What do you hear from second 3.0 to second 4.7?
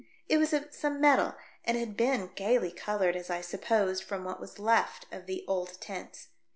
as I supposed from what was